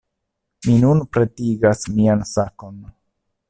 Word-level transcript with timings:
Mi 0.67 0.77
nun 0.83 1.03
pretigas 1.17 1.85
mian 1.99 2.25
sakon. 2.33 2.85